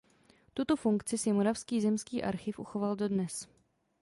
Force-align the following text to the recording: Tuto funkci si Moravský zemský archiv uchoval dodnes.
Tuto 0.53 0.73
funkci 0.75 1.17
si 1.17 1.33
Moravský 1.33 1.81
zemský 1.81 2.23
archiv 2.23 2.59
uchoval 2.59 2.95
dodnes. 2.95 3.47